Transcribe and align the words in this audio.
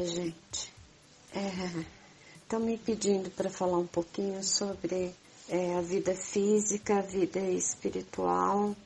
gente. 0.00 0.72
Estão 2.40 2.60
é, 2.60 2.62
me 2.62 2.78
pedindo 2.78 3.30
para 3.30 3.50
falar 3.50 3.78
um 3.78 3.86
pouquinho 3.86 4.44
sobre 4.44 5.12
é, 5.48 5.74
a 5.74 5.80
vida 5.80 6.14
física, 6.14 6.98
a 6.98 7.02
vida 7.02 7.40
espiritual 7.40 8.76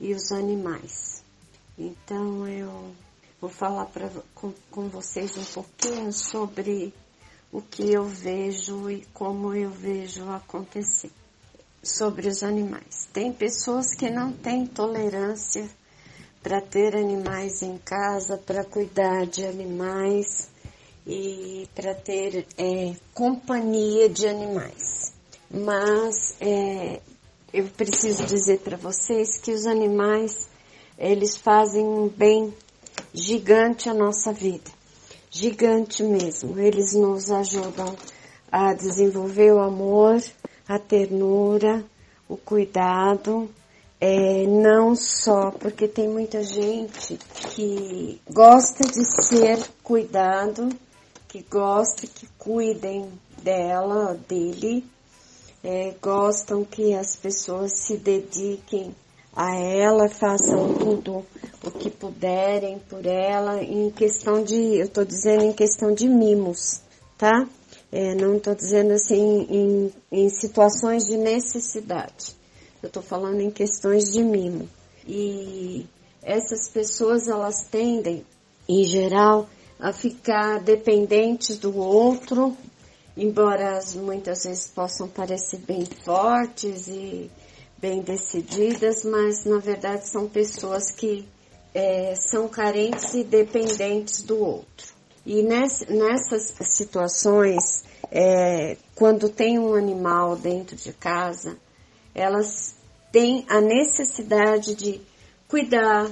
e 0.00 0.14
os 0.14 0.30
animais. 0.30 1.24
Então 1.76 2.46
eu 2.46 2.94
vou 3.40 3.50
falar 3.50 3.86
pra, 3.86 4.08
com, 4.36 4.52
com 4.70 4.88
vocês 4.88 5.36
um 5.36 5.44
pouquinho 5.44 6.12
sobre 6.12 6.94
o 7.50 7.60
que 7.60 7.92
eu 7.92 8.04
vejo 8.04 8.88
e 8.88 9.04
como 9.12 9.52
eu 9.52 9.70
vejo 9.70 10.30
acontecer 10.30 11.10
sobre 11.82 12.28
os 12.28 12.44
animais. 12.44 13.08
Tem 13.12 13.32
pessoas 13.32 13.96
que 13.96 14.08
não 14.08 14.32
têm 14.32 14.64
tolerância 14.64 15.68
para 16.40 16.60
ter 16.60 16.94
animais 16.94 17.62
em 17.62 17.78
casa, 17.78 18.38
para 18.38 18.64
cuidar 18.64 19.26
de 19.26 19.44
animais 19.44 20.51
e 21.06 21.68
para 21.74 21.94
ter 21.94 22.46
é, 22.56 22.94
companhia 23.14 24.08
de 24.08 24.26
animais. 24.26 25.12
Mas 25.50 26.36
é, 26.40 27.00
eu 27.52 27.66
preciso 27.76 28.24
dizer 28.24 28.60
para 28.60 28.76
vocês 28.76 29.38
que 29.38 29.52
os 29.52 29.66
animais 29.66 30.48
eles 30.98 31.36
fazem 31.36 31.84
um 31.84 32.08
bem 32.08 32.54
gigante 33.12 33.88
à 33.88 33.94
nossa 33.94 34.32
vida, 34.32 34.70
gigante 35.30 36.02
mesmo. 36.02 36.58
Eles 36.58 36.94
nos 36.94 37.30
ajudam 37.30 37.96
a 38.50 38.72
desenvolver 38.74 39.52
o 39.52 39.60
amor, 39.60 40.22
a 40.68 40.78
ternura, 40.78 41.84
o 42.28 42.36
cuidado, 42.36 43.50
é, 44.00 44.46
não 44.46 44.94
só 44.96 45.50
porque 45.50 45.86
tem 45.86 46.08
muita 46.08 46.42
gente 46.42 47.18
que 47.54 48.20
gosta 48.30 48.84
de 48.84 49.04
ser 49.04 49.58
cuidado, 49.82 50.68
que 51.32 51.42
gosta 51.50 52.06
que 52.06 52.28
cuidem 52.38 53.10
dela, 53.42 54.20
dele, 54.28 54.84
é, 55.64 55.94
gostam 56.02 56.62
que 56.62 56.92
as 56.92 57.16
pessoas 57.16 57.72
se 57.72 57.96
dediquem 57.96 58.94
a 59.34 59.56
ela, 59.56 60.10
façam 60.10 60.74
tudo 60.74 61.24
o 61.64 61.70
que 61.70 61.88
puderem 61.88 62.78
por 62.80 63.06
ela, 63.06 63.62
em 63.62 63.90
questão 63.90 64.44
de, 64.44 64.76
eu 64.76 64.84
estou 64.84 65.06
dizendo 65.06 65.44
em 65.44 65.54
questão 65.54 65.94
de 65.94 66.06
mimos, 66.06 66.82
tá? 67.16 67.48
É, 67.90 68.14
não 68.14 68.36
estou 68.36 68.54
dizendo 68.54 68.92
assim 68.92 69.46
em, 69.48 69.92
em 70.12 70.28
situações 70.28 71.04
de 71.04 71.16
necessidade. 71.16 72.36
Eu 72.82 72.88
estou 72.88 73.02
falando 73.02 73.40
em 73.40 73.50
questões 73.50 74.04
de 74.12 74.22
mimo. 74.22 74.68
E 75.08 75.86
essas 76.22 76.68
pessoas 76.68 77.26
elas 77.26 77.66
tendem, 77.70 78.22
em 78.68 78.84
geral, 78.84 79.48
a 79.82 79.92
ficar 79.92 80.60
dependentes 80.60 81.58
do 81.58 81.76
outro, 81.76 82.56
embora 83.16 83.80
muitas 83.96 84.44
vezes 84.44 84.68
possam 84.68 85.08
parecer 85.08 85.58
bem 85.58 85.84
fortes 86.04 86.86
e 86.86 87.28
bem 87.78 88.00
decididas, 88.00 89.04
mas 89.04 89.44
na 89.44 89.58
verdade 89.58 90.08
são 90.08 90.28
pessoas 90.28 90.92
que 90.92 91.26
é, 91.74 92.14
são 92.14 92.48
carentes 92.48 93.12
e 93.14 93.24
dependentes 93.24 94.22
do 94.22 94.38
outro. 94.38 94.94
E 95.26 95.42
nessas 95.42 96.54
situações, 96.60 97.82
é, 98.08 98.76
quando 98.94 99.28
tem 99.28 99.58
um 99.58 99.74
animal 99.74 100.36
dentro 100.36 100.76
de 100.76 100.92
casa, 100.92 101.56
elas 102.14 102.76
têm 103.10 103.44
a 103.48 103.60
necessidade 103.60 104.76
de 104.76 105.00
cuidar 105.48 106.08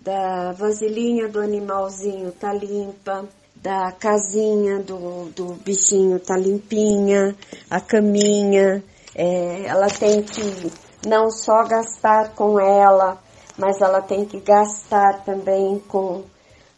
da 0.00 0.52
vasilhinha 0.52 1.28
do 1.28 1.40
animalzinho 1.40 2.32
tá 2.32 2.52
limpa, 2.52 3.24
da 3.56 3.92
casinha 3.92 4.78
do, 4.78 5.30
do 5.36 5.54
bichinho 5.62 6.18
tá 6.18 6.36
limpinha, 6.36 7.36
a 7.70 7.80
caminha, 7.80 8.82
é, 9.14 9.66
ela 9.66 9.88
tem 9.88 10.22
que 10.22 10.72
não 11.06 11.30
só 11.30 11.64
gastar 11.64 12.34
com 12.34 12.58
ela, 12.58 13.18
mas 13.58 13.80
ela 13.80 14.00
tem 14.00 14.24
que 14.24 14.40
gastar 14.40 15.24
também 15.24 15.78
com 15.80 16.24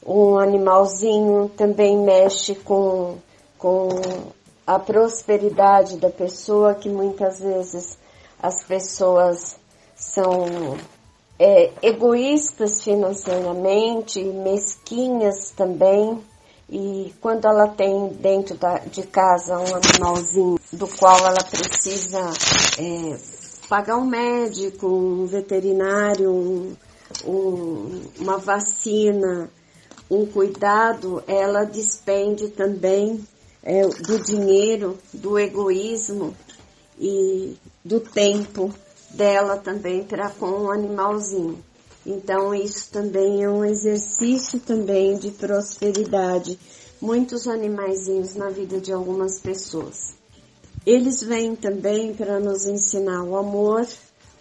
um 0.04 0.36
animalzinho 0.38 1.48
também 1.56 1.96
mexe 1.96 2.56
com, 2.56 3.19
com 3.56 3.88
a 4.66 4.78
prosperidade 4.78 5.96
da 5.96 6.10
pessoa, 6.10 6.75
que 6.75 6.88
muitas 6.88 7.38
vezes 7.38 7.96
as 8.42 8.64
pessoas 8.64 9.56
são 9.94 10.76
é, 11.42 11.72
egoístas 11.82 12.84
financeiramente, 12.84 14.22
mesquinhas 14.22 15.50
também. 15.50 16.22
E 16.70 17.12
quando 17.20 17.47
ela 17.47 17.66
tem 17.66 18.10
dentro 18.10 18.56
da, 18.56 18.78
de 18.78 19.03
casa 19.03 19.58
um 19.58 19.75
animalzinho 19.75 20.58
do 20.72 20.86
qual 20.86 21.19
ela 21.19 21.42
precisa 21.42 22.31
é, 22.78 23.19
pagar 23.69 23.97
um 23.97 24.06
médico, 24.06 24.86
um 24.86 25.26
veterinário, 25.26 26.31
um, 26.31 26.76
um, 27.26 28.02
uma 28.20 28.38
vacina, 28.38 29.50
um 30.08 30.25
cuidado, 30.25 31.25
ela 31.26 31.64
despende 31.64 32.50
também 32.50 33.20
é, 33.64 33.82
do 33.82 34.22
dinheiro, 34.22 34.97
do 35.12 35.36
egoísmo 35.41 36.34
e 36.98 37.56
do 37.84 37.98
tempo 37.98 38.72
dela 39.14 39.56
também 39.56 40.04
para 40.04 40.30
com 40.30 40.46
o 40.46 40.70
animalzinho. 40.70 41.62
Então 42.04 42.54
isso 42.54 42.90
também 42.90 43.44
é 43.44 43.48
um 43.48 43.64
exercício 43.64 44.58
também 44.60 45.16
de 45.16 45.30
prosperidade. 45.30 46.58
Muitos 47.00 47.46
animaizinhos 47.46 48.34
na 48.34 48.48
vida 48.48 48.80
de 48.80 48.92
algumas 48.92 49.40
pessoas. 49.40 50.14
Eles 50.84 51.22
vêm 51.22 51.54
também 51.54 52.12
para 52.14 52.40
nos 52.40 52.66
ensinar 52.66 53.22
o 53.22 53.36
amor, 53.36 53.86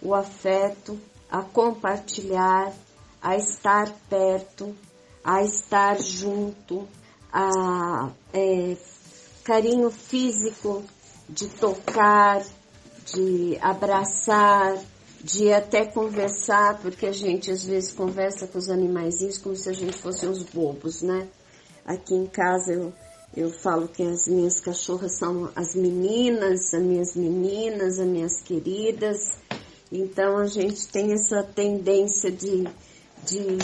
o 0.02 0.14
afeto, 0.16 0.98
a 1.30 1.44
compartilhar, 1.44 2.74
a 3.22 3.38
estar 3.38 3.92
perto, 4.10 4.76
a 5.24 5.44
estar 5.44 6.02
junto, 6.02 6.88
a 7.32 8.10
é, 8.34 8.76
carinho 9.44 9.92
físico 9.92 10.84
de 11.30 11.48
tocar, 11.48 12.44
de 13.06 13.58
abraçar, 13.62 14.78
de 15.24 15.54
até 15.54 15.86
conversar, 15.86 16.80
porque 16.80 17.06
a 17.06 17.12
gente 17.12 17.52
às 17.52 17.64
vezes 17.64 17.92
conversa 17.92 18.48
com 18.48 18.58
os 18.58 18.70
animaizinhos 18.70 19.38
como 19.38 19.56
se 19.56 19.70
a 19.70 19.74
gente 19.74 19.98
fosse 19.98 20.26
uns 20.26 20.44
bobos, 20.44 21.02
né? 21.02 21.28
Aqui 21.86 22.16
em 22.16 22.26
casa 22.26 22.74
eu, 22.74 22.94
eu 23.36 23.50
falo 23.52 23.88
que 23.88 24.04
as 24.04 24.28
minhas 24.28 24.60
cachorras 24.60 25.18
são 25.18 25.50
as 25.56 25.76
meninas, 25.76 26.74
as 26.74 26.82
minhas 26.82 27.16
meninas, 27.16 28.00
as 28.00 28.08
minhas 28.08 28.42
queridas. 28.42 29.18
Então 29.92 30.38
a 30.38 30.48
gente 30.48 30.88
tem 30.88 31.12
essa 31.12 31.44
tendência 31.44 32.32
de, 32.32 32.64
de 33.26 33.58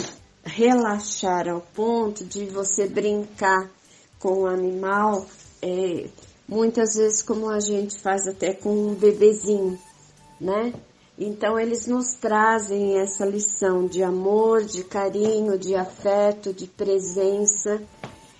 relaxar 0.44 1.48
ao 1.48 1.60
ponto 1.60 2.24
de 2.24 2.46
você 2.46 2.86
brincar 2.86 3.70
com 4.18 4.42
o 4.42 4.46
animal, 4.46 5.26
é, 5.62 6.08
muitas 6.48 6.94
vezes 6.94 7.22
como 7.22 7.50
a 7.50 7.60
gente 7.60 8.00
faz 8.00 8.26
até 8.26 8.54
com 8.54 8.70
um 8.70 8.94
bebezinho, 8.94 9.78
né? 10.40 10.72
Então 11.18 11.58
eles 11.58 11.86
nos 11.86 12.14
trazem 12.14 12.98
essa 12.98 13.26
lição 13.26 13.86
de 13.86 14.02
amor, 14.02 14.64
de 14.64 14.84
carinho, 14.84 15.58
de 15.58 15.74
afeto, 15.74 16.52
de 16.52 16.66
presença 16.66 17.82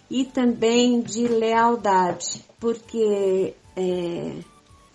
e 0.08 0.24
também 0.24 1.00
de 1.00 1.26
lealdade, 1.26 2.44
porque 2.58 3.54
é, 3.76 4.32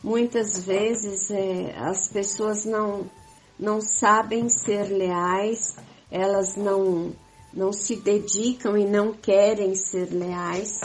muitas 0.01 0.65
vezes 0.65 1.29
é, 1.29 1.75
as 1.77 2.07
pessoas 2.07 2.65
não, 2.65 3.05
não 3.59 3.81
sabem 3.81 4.47
ser 4.49 4.85
leais, 4.85 5.75
elas 6.09 6.55
não, 6.55 7.11
não 7.53 7.73
se 7.73 7.97
dedicam 7.97 8.77
e 8.77 8.85
não 8.85 9.11
querem 9.13 9.75
ser 9.75 10.09
leais, 10.09 10.79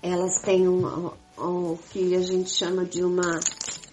elas 0.00 0.40
têm 0.40 0.68
um, 0.68 1.10
o 1.40 1.78
que 1.90 2.14
a 2.14 2.20
gente 2.20 2.50
chama 2.50 2.84
de 2.84 3.02
uma 3.02 3.40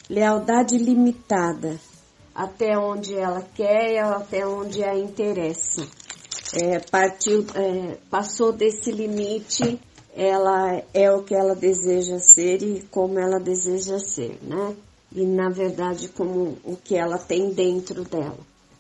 lealdade 0.10 0.78
limitada, 0.78 1.80
até 2.36 2.78
onde 2.78 3.16
ela 3.16 3.42
quer 3.56 3.94
e 3.94 3.98
até 3.98 4.46
onde 4.46 4.84
a 4.84 4.98
interessa. 4.98 5.88
É, 6.54 6.80
partiu, 6.80 7.46
é, 7.56 7.98
passou 8.10 8.52
desse 8.52 8.92
limite, 8.92 9.80
ela 10.16 10.82
é 10.94 11.12
o 11.12 11.24
que 11.24 11.36
ela 11.36 11.56
deseja 11.56 12.20
ser 12.20 12.64
e 12.64 12.82
como 12.90 13.20
ela 13.20 13.40
deseja 13.40 14.00
ser, 14.00 14.40
né? 14.42 14.76
E 15.14 15.26
na 15.26 15.50
verdade 15.50 16.10
como 16.10 16.58
o 16.64 16.76
que 16.76 16.96
ela 16.96 17.18
tem 17.18 17.52
dentro 17.52 18.04
dela. 18.04 18.40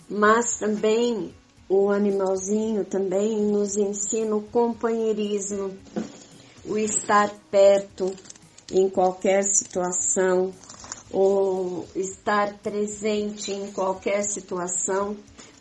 Mas 0.09 0.57
também 0.57 1.33
o 1.69 1.89
animalzinho 1.89 2.85
também 2.85 3.41
nos 3.41 3.75
ensina 3.75 4.35
o 4.35 4.41
companheirismo, 4.41 5.71
o 6.65 6.77
estar 6.77 7.29
perto 7.51 8.13
em 8.71 8.89
qualquer 8.89 9.43
situação, 9.43 10.53
ou 11.11 11.87
estar 11.95 12.53
presente 12.57 13.51
em 13.51 13.71
qualquer 13.71 14.23
situação, 14.23 15.15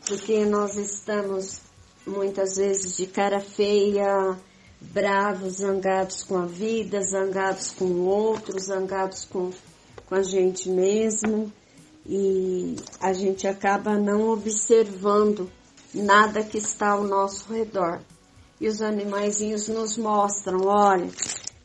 porque 0.06 0.44
nós 0.44 0.76
estamos 0.76 1.60
muitas 2.06 2.56
vezes 2.56 2.96
de 2.96 3.06
cara 3.06 3.40
feia, 3.40 4.36
bravos, 4.80 5.54
zangados 5.54 6.22
com 6.22 6.38
a 6.38 6.46
vida, 6.46 7.00
zangados 7.00 7.72
com 7.72 7.84
o 7.84 8.06
outro, 8.06 8.58
zangados 8.60 9.24
com, 9.24 9.50
com 10.06 10.14
a 10.14 10.22
gente 10.22 10.68
mesmo 10.68 11.52
e 12.08 12.76
a 13.00 13.12
gente 13.12 13.48
acaba 13.48 13.98
não 13.98 14.30
observando 14.30 15.50
nada 15.92 16.42
que 16.42 16.58
está 16.58 16.90
ao 16.90 17.02
nosso 17.02 17.52
redor. 17.52 18.00
E 18.60 18.68
os 18.68 18.80
animaizinhos 18.80 19.68
nos 19.68 19.98
mostram, 19.98 20.66
olha, 20.66 21.10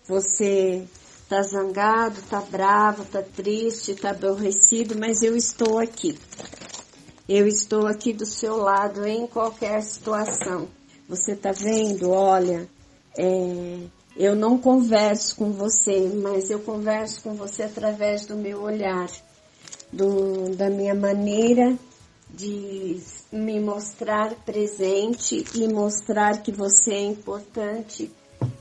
você 0.07 0.83
tá 1.31 1.41
zangado, 1.43 2.21
tá 2.29 2.41
bravo, 2.41 3.05
tá 3.05 3.21
triste, 3.21 3.95
tá 3.95 4.09
aborrecido, 4.09 4.97
mas 4.99 5.23
eu 5.23 5.33
estou 5.33 5.79
aqui. 5.79 6.19
Eu 7.27 7.47
estou 7.47 7.87
aqui 7.87 8.11
do 8.11 8.25
seu 8.25 8.57
lado 8.57 9.07
em 9.07 9.25
qualquer 9.27 9.81
situação. 9.81 10.67
Você 11.07 11.33
tá 11.33 11.53
vendo? 11.53 12.11
Olha, 12.11 12.67
é, 13.17 13.77
eu 14.17 14.35
não 14.35 14.57
converso 14.57 15.37
com 15.37 15.53
você, 15.53 16.11
mas 16.21 16.49
eu 16.49 16.59
converso 16.59 17.21
com 17.21 17.33
você 17.33 17.63
através 17.63 18.25
do 18.25 18.35
meu 18.35 18.61
olhar, 18.61 19.07
do, 19.89 20.53
da 20.57 20.69
minha 20.69 20.93
maneira 20.93 21.77
de 22.29 22.99
me 23.31 23.57
mostrar 23.57 24.35
presente 24.45 25.45
e 25.55 25.65
mostrar 25.65 26.41
que 26.41 26.51
você 26.51 26.93
é 26.93 27.05
importante 27.05 28.11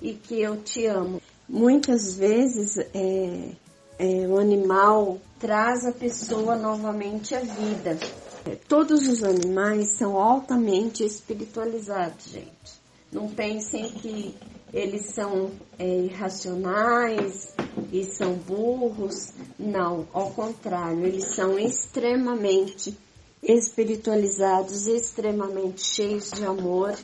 e 0.00 0.14
que 0.14 0.40
eu 0.40 0.56
te 0.62 0.86
amo. 0.86 1.20
Muitas 1.52 2.14
vezes 2.14 2.78
é, 2.78 3.50
é, 3.98 4.04
o 4.28 4.38
animal 4.38 5.18
traz 5.40 5.84
a 5.84 5.90
pessoa 5.90 6.54
novamente 6.54 7.34
à 7.34 7.40
vida. 7.40 7.98
É, 8.46 8.54
todos 8.68 9.08
os 9.08 9.24
animais 9.24 9.88
são 9.98 10.16
altamente 10.16 11.04
espiritualizados, 11.04 12.26
gente. 12.26 12.80
Não 13.10 13.26
pensem 13.28 13.90
que 13.90 14.32
eles 14.72 15.06
são 15.06 15.50
é, 15.76 16.02
irracionais 16.04 17.52
e 17.92 18.04
são 18.04 18.34
burros. 18.34 19.32
Não, 19.58 20.06
ao 20.12 20.30
contrário, 20.30 21.04
eles 21.04 21.34
são 21.34 21.58
extremamente 21.58 22.96
espiritualizados, 23.42 24.86
extremamente 24.86 25.82
cheios 25.82 26.30
de 26.30 26.44
amor, 26.44 26.96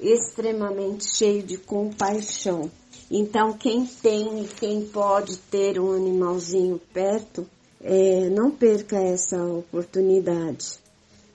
extremamente 0.00 1.04
cheios 1.16 1.46
de 1.46 1.58
compaixão. 1.58 2.68
Então, 3.10 3.52
quem 3.52 3.84
tem 3.86 4.44
e 4.44 4.48
quem 4.48 4.86
pode 4.86 5.36
ter 5.36 5.78
um 5.78 5.92
animalzinho 5.92 6.80
perto, 6.92 7.46
é, 7.80 8.28
não 8.30 8.50
perca 8.50 8.96
essa 8.96 9.42
oportunidade, 9.44 10.78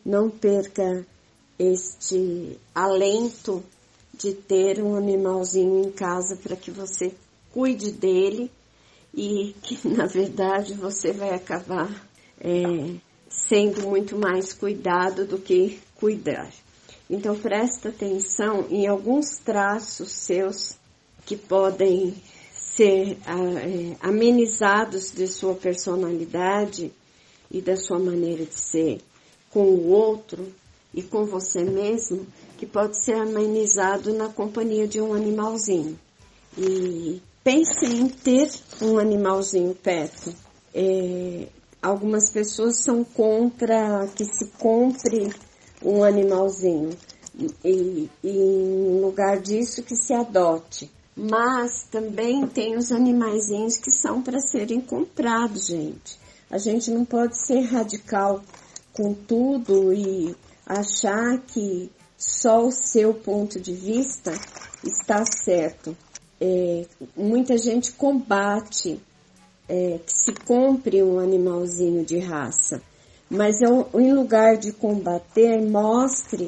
não 0.03 0.29
perca 0.29 1.05
este 1.57 2.57
alento 2.73 3.63
de 4.13 4.33
ter 4.33 4.81
um 4.81 4.95
animalzinho 4.95 5.85
em 5.85 5.91
casa 5.91 6.35
para 6.35 6.55
que 6.55 6.71
você 6.71 7.13
cuide 7.51 7.91
dele 7.91 8.51
e 9.13 9.53
que 9.61 9.87
na 9.87 10.05
verdade 10.05 10.73
você 10.73 11.11
vai 11.11 11.33
acabar 11.33 11.89
é, 12.39 12.95
sendo 13.29 13.87
muito 13.87 14.17
mais 14.17 14.53
cuidado 14.53 15.25
do 15.25 15.37
que 15.37 15.79
cuidar. 15.95 16.51
Então 17.09 17.35
presta 17.37 17.89
atenção 17.89 18.67
em 18.69 18.87
alguns 18.87 19.37
traços 19.37 20.11
seus 20.11 20.78
que 21.29 21.37
podem 21.37 22.15
ser 22.51 23.11
é, 23.11 23.95
amenizados 24.01 25.11
de 25.11 25.27
sua 25.27 25.53
personalidade 25.53 26.91
e 27.51 27.61
da 27.61 27.77
sua 27.77 27.99
maneira 27.99 28.45
de 28.45 28.55
ser 28.55 28.99
com 29.51 29.61
o 29.61 29.89
outro 29.89 30.51
e 30.91 31.03
com 31.03 31.25
você 31.25 31.63
mesmo, 31.63 32.25
que 32.57 32.65
pode 32.65 32.97
ser 32.97 33.13
amenizado 33.13 34.11
na 34.11 34.27
companhia 34.29 34.87
de 34.87 34.99
um 34.99 35.13
animalzinho. 35.13 35.99
E 36.57 37.21
pense 37.43 37.85
em 37.85 38.09
ter 38.09 38.49
um 38.81 38.97
animalzinho 38.97 39.75
perto. 39.75 40.33
É, 40.73 41.47
algumas 41.79 42.31
pessoas 42.31 42.77
são 42.77 43.03
contra 43.03 44.07
que 44.15 44.25
se 44.25 44.47
compre 44.57 45.31
um 45.83 46.03
animalzinho 46.03 46.89
e, 47.63 48.09
e 48.23 48.29
em 48.29 48.99
lugar 48.99 49.39
disso 49.39 49.83
que 49.83 49.95
se 49.95 50.11
adote. 50.11 50.89
Mas 51.21 51.83
também 51.91 52.47
tem 52.47 52.77
os 52.77 52.93
animaizinhos 52.93 53.77
que 53.77 53.91
são 53.91 54.21
para 54.21 54.39
serem 54.39 54.79
comprados, 54.79 55.67
gente. 55.67 56.17
A 56.49 56.57
gente 56.57 56.89
não 56.91 57.03
pode 57.03 57.37
ser 57.37 57.59
radical 57.59 58.41
com 58.93 59.13
tudo 59.13 59.91
e 59.91 60.33
achar 60.65 61.37
que 61.39 61.91
só 62.17 62.65
o 62.65 62.71
seu 62.71 63.13
ponto 63.13 63.59
de 63.59 63.73
vista 63.73 64.31
está 64.81 65.25
certo. 65.25 65.95
É, 66.39 66.85
muita 67.17 67.57
gente 67.57 67.91
combate 67.91 69.01
é, 69.67 69.99
que 70.05 70.13
se 70.13 70.33
compre 70.45 71.03
um 71.03 71.19
animalzinho 71.19 72.05
de 72.05 72.17
raça, 72.17 72.81
mas 73.29 73.61
eu, 73.61 73.89
em 73.93 74.13
lugar 74.13 74.55
de 74.55 74.71
combater, 74.71 75.61
mostre 75.61 76.47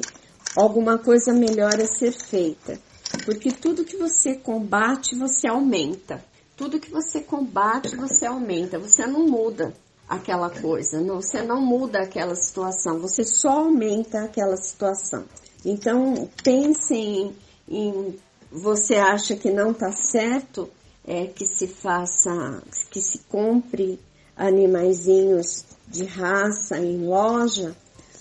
alguma 0.56 0.96
coisa 0.96 1.34
melhor 1.34 1.74
a 1.78 1.86
ser 1.86 2.12
feita. 2.12 2.80
Porque 3.24 3.50
tudo 3.50 3.84
que 3.84 3.96
você 3.96 4.34
combate, 4.34 5.16
você 5.16 5.46
aumenta. 5.46 6.24
Tudo 6.56 6.80
que 6.80 6.90
você 6.90 7.20
combate, 7.20 7.96
você 7.96 8.26
aumenta. 8.26 8.78
Você 8.78 9.06
não 9.06 9.26
muda 9.26 9.74
aquela 10.08 10.50
coisa, 10.50 11.00
não, 11.00 11.22
você 11.22 11.40
não 11.40 11.58
muda 11.60 12.00
aquela 12.00 12.34
situação, 12.34 12.98
você 12.98 13.24
só 13.24 13.60
aumenta 13.60 14.24
aquela 14.24 14.58
situação. 14.58 15.24
Então, 15.64 16.28
pense 16.42 16.94
em, 16.94 17.34
em 17.66 18.18
você 18.50 18.96
acha 18.96 19.34
que 19.34 19.50
não 19.50 19.70
está 19.70 19.90
certo, 19.92 20.68
é 21.06 21.26
que 21.26 21.46
se 21.46 21.66
faça, 21.66 22.62
que 22.90 23.00
se 23.00 23.20
compre 23.20 23.98
animaizinhos 24.36 25.64
de 25.88 26.04
raça 26.04 26.78
em 26.78 27.06
loja, 27.06 27.74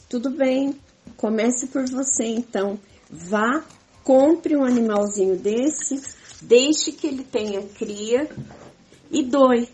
tudo 0.08 0.30
bem, 0.30 0.80
comece 1.18 1.68
por 1.68 1.86
você 1.90 2.26
então. 2.26 2.80
Vá, 3.10 3.66
compre 4.04 4.56
um 4.56 4.64
animalzinho 4.64 5.38
desse, 5.38 6.02
deixe 6.42 6.92
que 6.92 7.08
ele 7.08 7.24
tenha 7.24 7.62
cria 7.64 8.30
e 9.10 9.24
doe. 9.24 9.68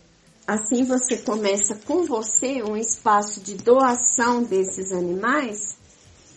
Assim 0.46 0.84
você 0.84 1.18
começa 1.18 1.76
com 1.86 2.06
você 2.06 2.64
um 2.64 2.78
espaço 2.78 3.42
de 3.42 3.56
doação 3.56 4.44
desses 4.44 4.92
animais 4.92 5.78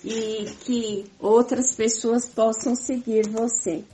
e 0.04 0.46
que 0.60 1.04
outras 1.18 1.72
pessoas 1.72 2.26
possam 2.26 2.74
seguir 2.74 3.28
você 3.28 3.84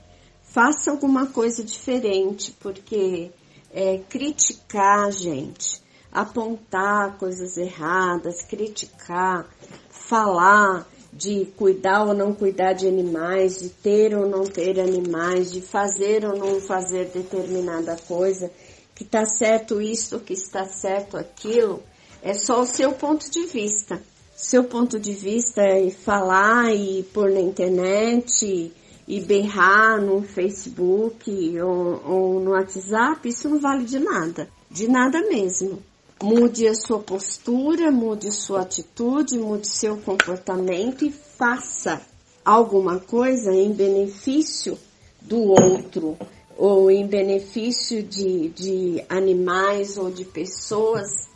faça 0.57 0.89
alguma 0.89 1.27
coisa 1.27 1.63
diferente, 1.63 2.51
porque 2.59 3.31
é, 3.71 3.99
criticar, 4.09 5.11
gente, 5.11 5.79
apontar 6.11 7.15
coisas 7.19 7.57
erradas, 7.57 8.41
criticar, 8.41 9.45
falar 9.87 10.87
de 11.11 11.45
cuidar 11.57 12.05
ou 12.05 12.13
não 12.13 12.33
cuidar 12.33 12.73
de 12.73 12.87
animais, 12.87 13.59
de 13.59 13.69
ter 13.69 14.15
ou 14.15 14.27
não 14.27 14.43
ter 14.43 14.79
animais, 14.79 15.51
de 15.51 15.61
fazer 15.61 16.25
ou 16.25 16.35
não 16.37 16.59
fazer 16.59 17.05
determinada 17.05 17.95
coisa, 18.07 18.51
que 18.93 19.03
está 19.03 19.25
certo 19.25 19.81
isso, 19.81 20.19
que 20.19 20.33
está 20.33 20.65
certo 20.65 21.17
aquilo, 21.17 21.81
é 22.21 22.33
só 22.33 22.61
o 22.61 22.65
seu 22.65 22.93
ponto 22.93 23.29
de 23.29 23.45
vista. 23.45 24.01
Seu 24.35 24.63
ponto 24.63 24.99
de 24.99 25.13
vista 25.13 25.61
é 25.61 25.89
falar 25.89 26.73
e 26.75 27.03
pôr 27.13 27.31
na 27.31 27.39
internet 27.39 28.71
e 29.07 29.19
berrar 29.21 30.01
no 30.01 30.21
Facebook 30.21 31.59
ou, 31.59 32.01
ou 32.05 32.39
no 32.39 32.51
WhatsApp, 32.51 33.27
isso 33.27 33.49
não 33.49 33.59
vale 33.59 33.85
de 33.85 33.97
nada, 33.97 34.49
de 34.69 34.87
nada 34.87 35.21
mesmo. 35.21 35.81
Mude 36.21 36.67
a 36.67 36.73
sua 36.73 36.99
postura, 36.99 37.91
mude 37.91 38.31
sua 38.31 38.61
atitude, 38.61 39.37
mude 39.37 39.67
seu 39.67 39.97
comportamento 39.97 41.05
e 41.05 41.11
faça 41.11 42.01
alguma 42.43 42.99
coisa 42.99 43.53
em 43.53 43.71
benefício 43.71 44.79
do 45.21 45.39
outro 45.51 46.17
ou 46.57 46.89
em 46.89 47.05
benefício 47.05 48.01
de, 48.01 48.49
de 48.49 49.03
animais 49.07 49.95
ou 49.95 50.09
de 50.09 50.25
pessoas 50.25 51.29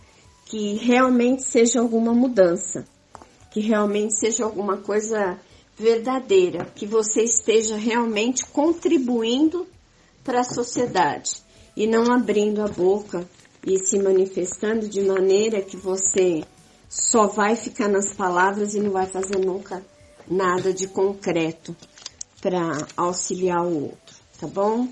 que 0.46 0.74
realmente 0.78 1.44
seja 1.44 1.80
alguma 1.80 2.12
mudança, 2.12 2.88
que 3.52 3.60
realmente 3.60 4.18
seja 4.18 4.44
alguma 4.44 4.78
coisa 4.78 5.40
verdadeira, 5.78 6.66
que 6.76 6.88
você 6.88 7.22
esteja 7.22 7.78
realmente 7.78 8.48
contribuindo 8.48 9.68
para 10.24 10.40
a 10.40 10.44
sociedade 10.44 11.44
e 11.78 11.86
não 11.86 12.12
abrindo 12.12 12.64
a 12.64 12.68
boca 12.68 13.30
e 13.66 13.78
se 13.80 14.00
manifestando 14.00 14.88
de 14.88 15.02
maneira 15.02 15.62
que 15.62 15.78
você 15.78 16.44
só 16.90 17.28
vai 17.28 17.56
ficar 17.56 17.88
nas 17.88 18.14
palavras 18.14 18.74
e 18.74 18.80
não 18.80 18.92
vai 18.92 19.06
fazer 19.06 19.38
nunca 19.38 19.84
nada 20.28 20.74
de 20.74 20.88
concreto 20.88 21.76
para 22.42 22.88
auxiliar 22.98 23.66
o 23.66 23.84
outro, 23.84 24.16
tá 24.40 24.48
bom? 24.48 24.88